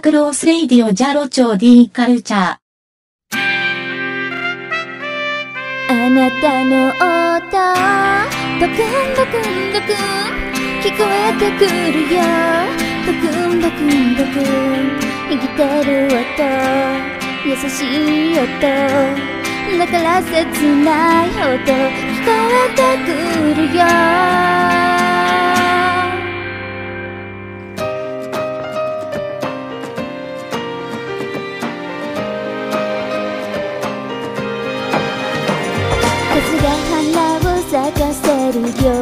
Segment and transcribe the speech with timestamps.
[0.00, 2.56] タクロースレイディオジャロチョーディカルチャー。
[5.90, 7.44] あなたの音、
[8.58, 8.80] ドクン
[9.14, 9.96] ドクンドクン、
[10.80, 12.22] 聞こえてくるよ。
[13.04, 14.96] ドクンドクンドクン、
[15.28, 16.16] 生きてる音、
[17.46, 18.48] 優しい音、
[19.78, 20.32] だから切
[20.82, 23.08] ない音、聞こえてく
[23.54, 24.79] るよ。
[38.84, 38.92] よ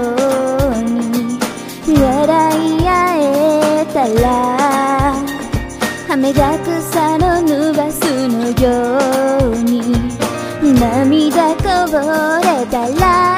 [0.70, 1.38] うに
[2.00, 4.24] 笑い合えたら
[6.10, 8.98] 雨が草のぬばすのよ
[9.52, 9.80] うに
[10.80, 11.98] 涙こぼ
[12.42, 13.37] れたら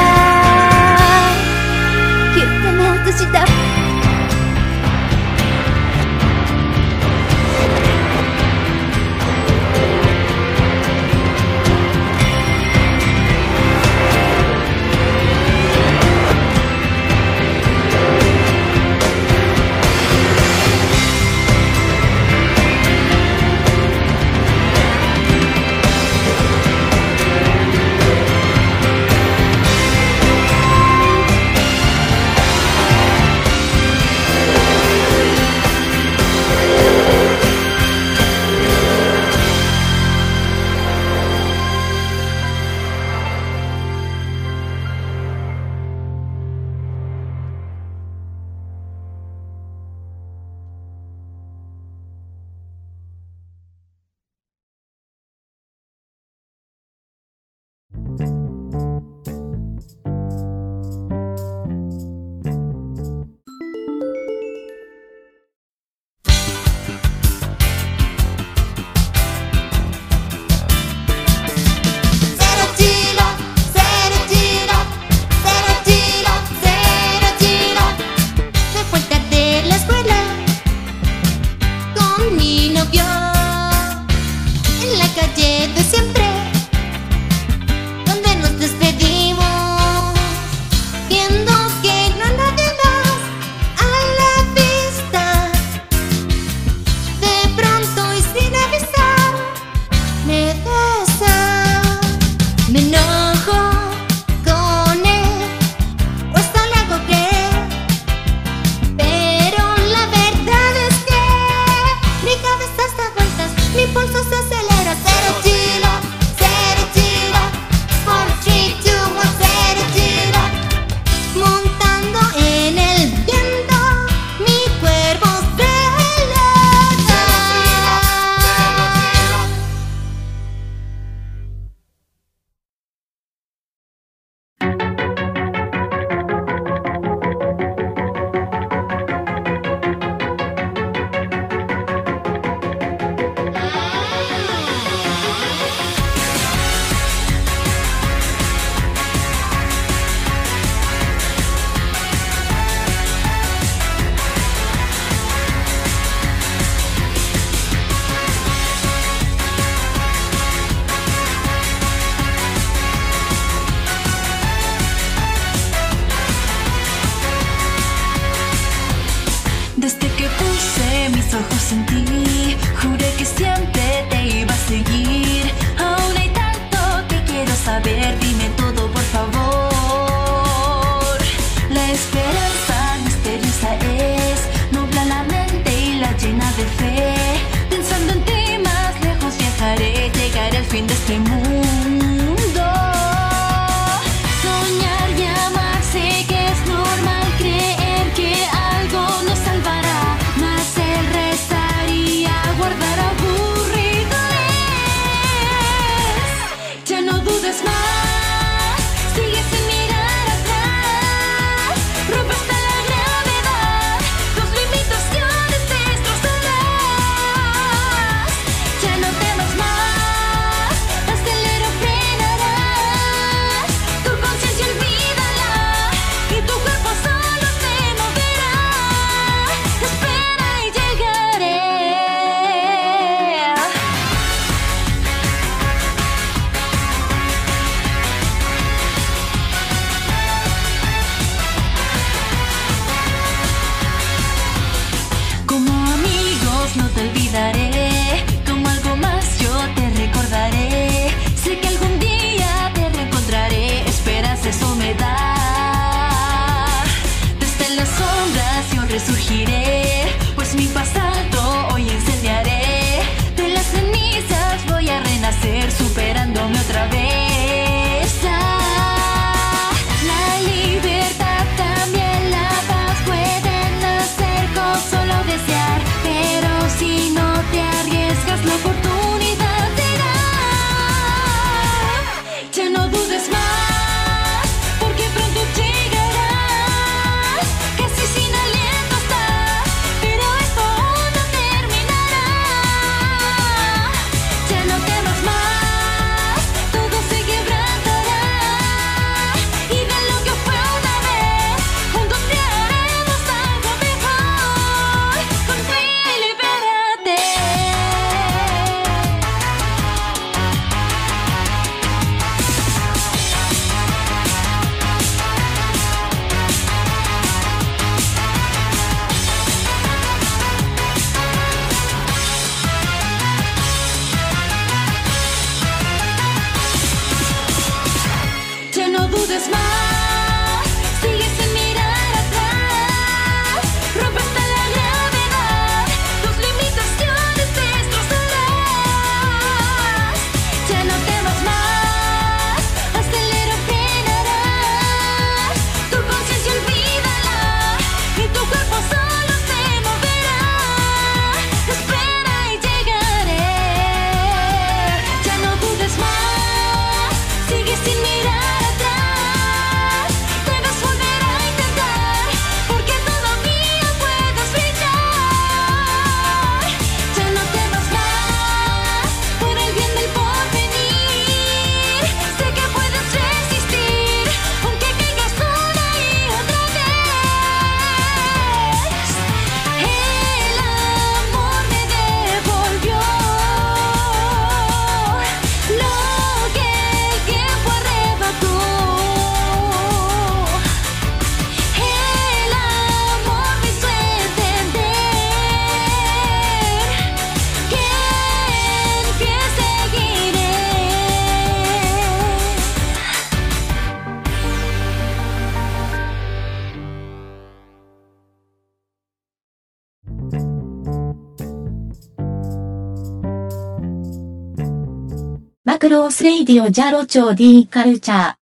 [415.91, 418.40] ロースレイディオジャロチョーディーカルチャー。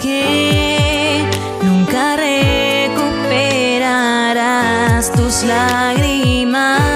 [0.00, 1.28] que
[1.62, 6.89] nunca recuperarás tus lágrimas.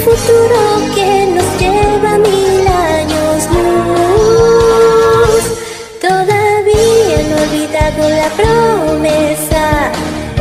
[0.00, 0.60] futuro
[0.94, 5.42] que nos lleva mil años luz.
[6.00, 9.64] Todavía no he olvidado la promesa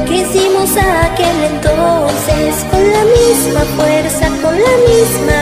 [0.07, 5.38] que hicimos aquel entonces con la misma fuerza, con la misma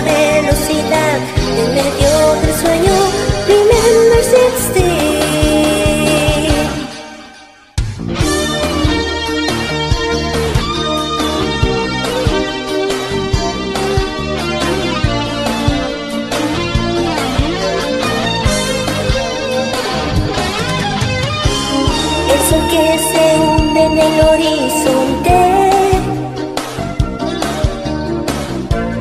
[23.99, 25.39] El horizonte.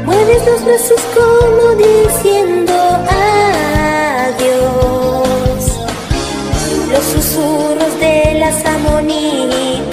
[0.07, 2.75] Mueves los brazos como diciendo
[4.29, 5.61] adiós.
[6.91, 9.87] Los susurros de las amonitas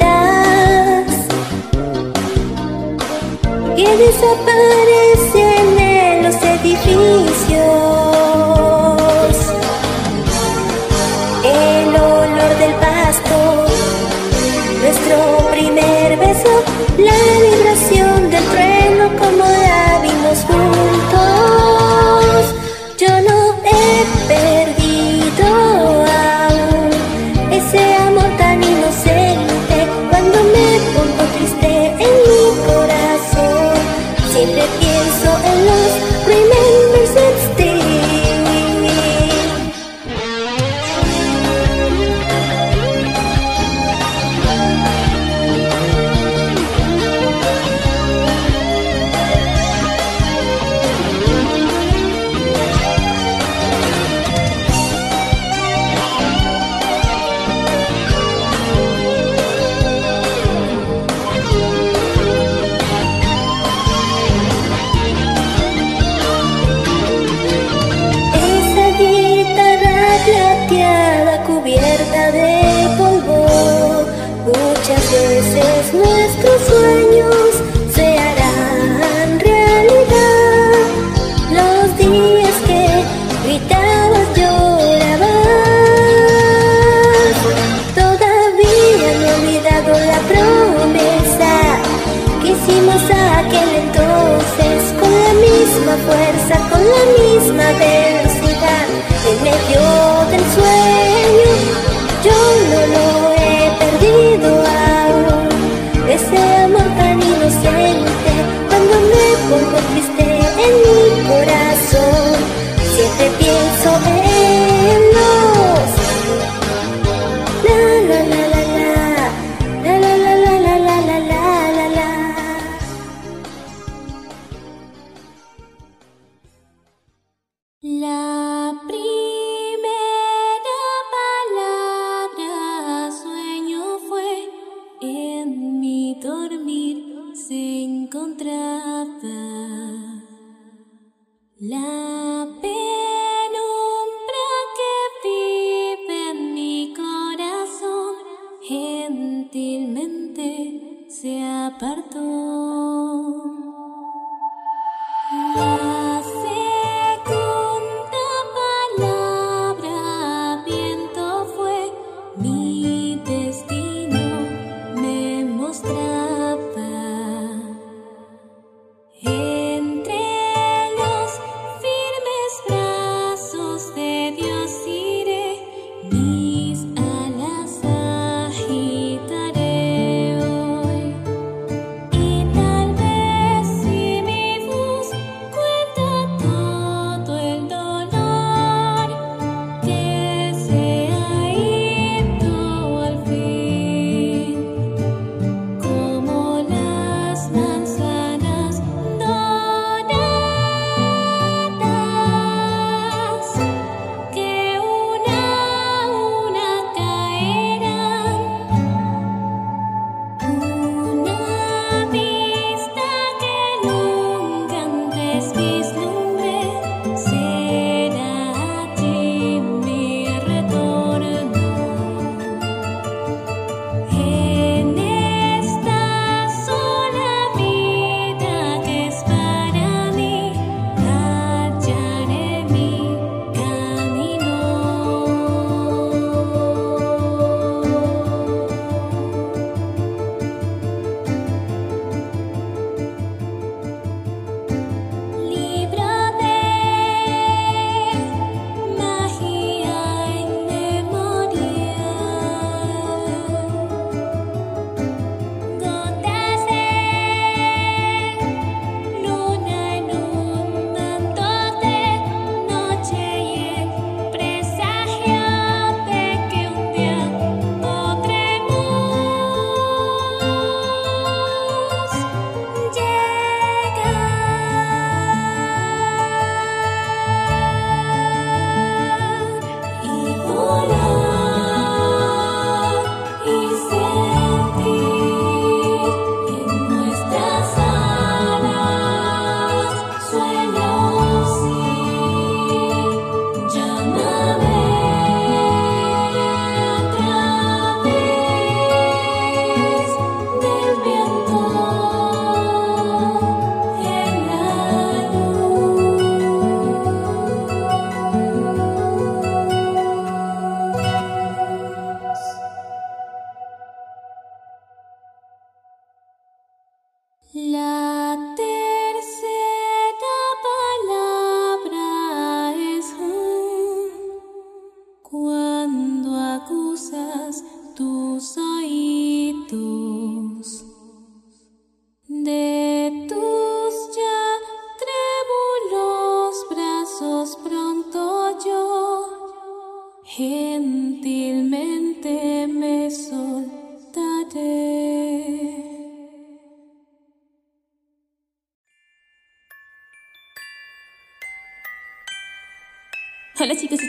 [3.76, 4.83] que desaparecen.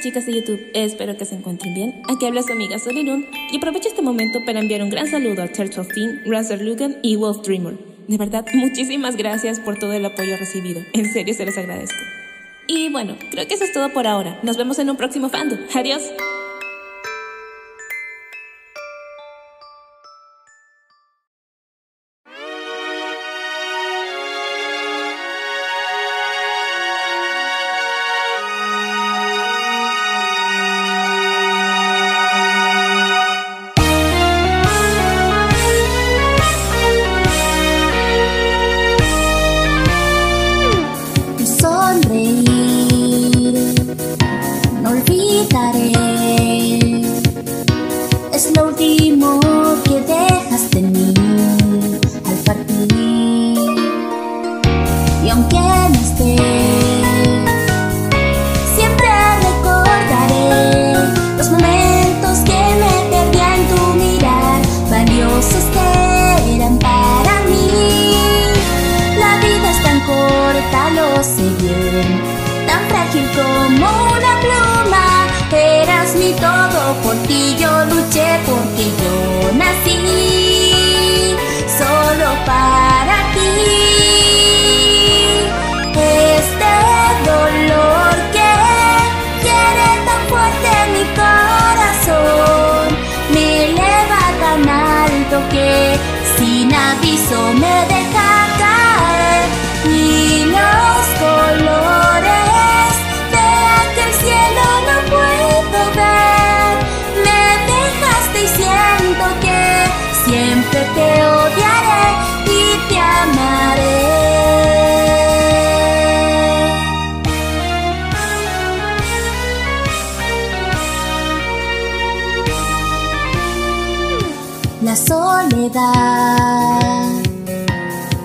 [0.04, 2.02] Chicas de YouTube, espero que se encuentren bien.
[2.14, 5.50] Aquí habla su amiga Solilun y aprovecho este momento para enviar un gran saludo a
[5.50, 7.72] Church of Finn, Razor Lugan y Wolf Dreamer.
[8.06, 10.82] De verdad, muchísimas gracias por todo el apoyo recibido.
[10.92, 11.96] En serio, se los agradezco.
[12.66, 14.38] Y bueno, creo que eso es todo por ahora.
[14.42, 15.58] Nos vemos en un próximo fandom.
[15.74, 16.02] Adiós.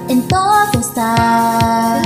[0.08, 2.00] en todo está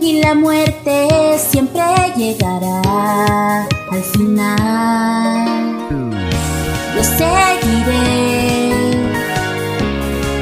[0.00, 1.84] y la muerte siempre
[2.16, 5.78] llegará al final.
[6.96, 8.72] Lo seguiré,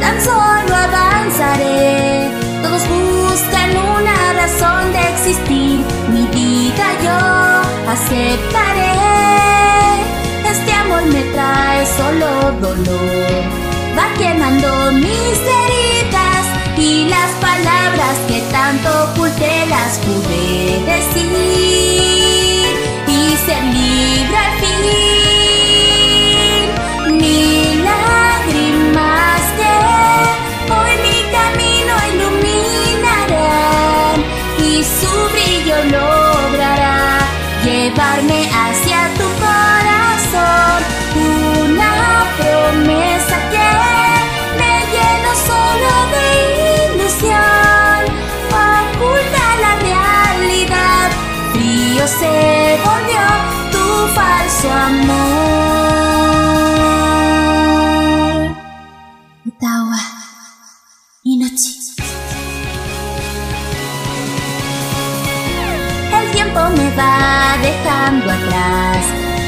[0.01, 2.31] tan solo avanzaré.
[2.63, 5.85] Todos buscan una razón de existir.
[6.11, 7.19] Mi vida yo
[7.91, 8.93] aceptaré.
[10.51, 13.22] Este amor me trae solo dolor.
[21.15, 21.52] see.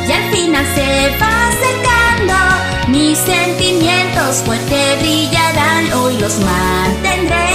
[0.09, 2.34] y al final se va secando.
[2.88, 7.50] Mis sentimientos fuerte brillarán, hoy los mantendré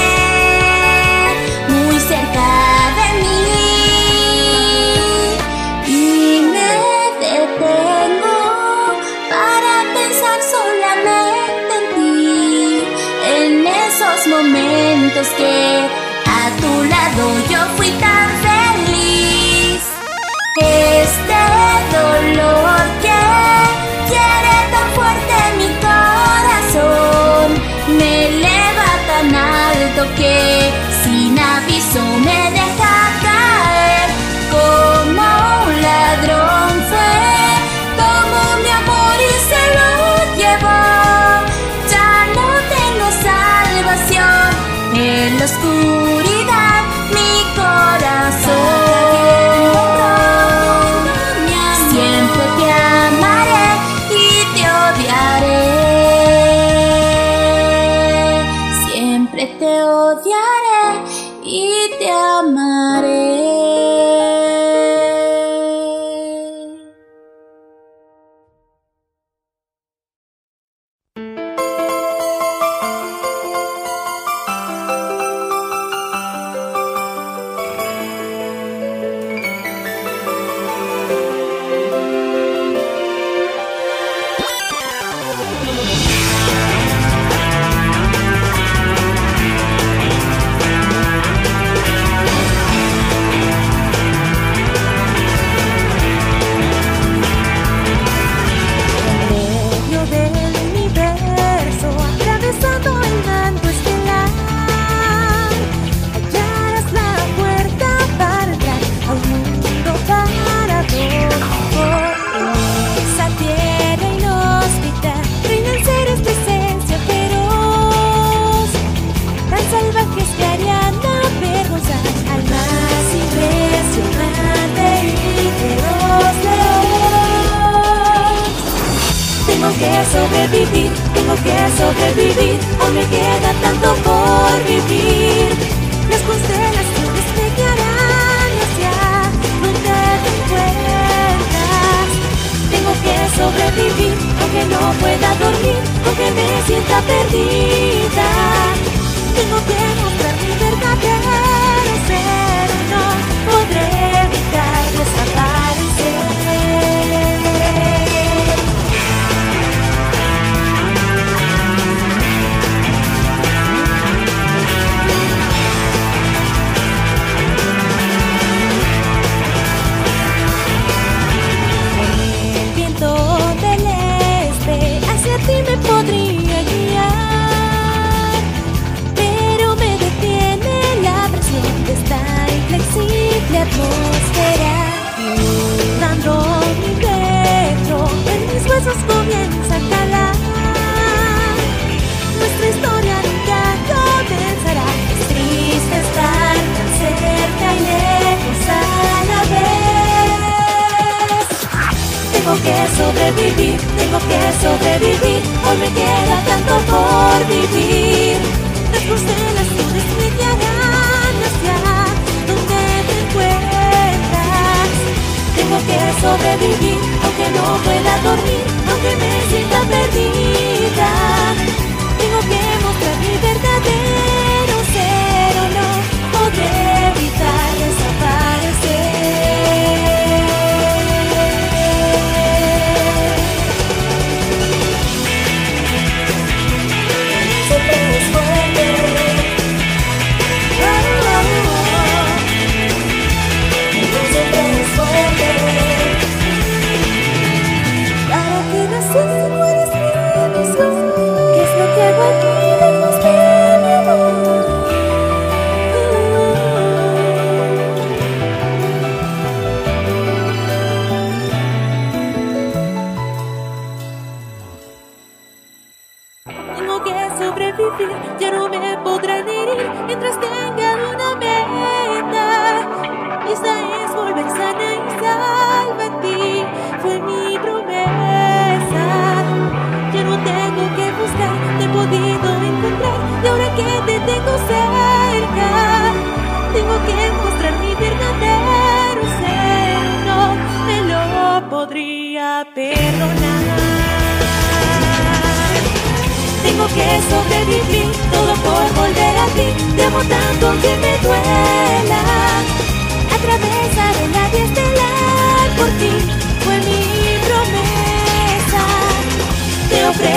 [1.68, 2.50] muy cerca
[2.98, 3.40] de mí.
[5.88, 6.72] Y me
[7.26, 8.40] detengo
[9.30, 12.84] para pensar solamente en ti,
[13.38, 15.56] en esos momentos que
[16.26, 19.82] a tu lado yo fui tan feliz.
[20.62, 21.19] Es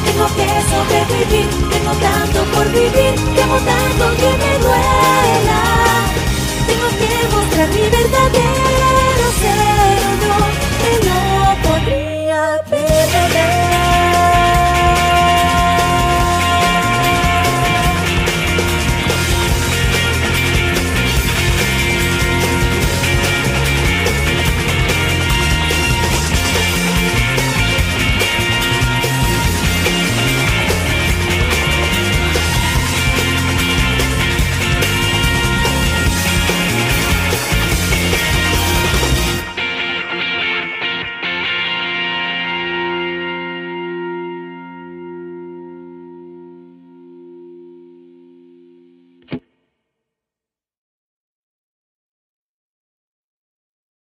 [0.06, 5.62] Tengo que sobrevivir, tengo tanto por vivir, tengo tanto que me duela.
[6.66, 10.38] Tengo que mostrar mi verdadero ser, no,
[10.82, 11.22] que no
[11.62, 14.09] podría perder.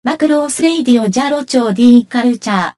[0.07, 2.76] マクロースレイディオジャロチョーディーカルチャー。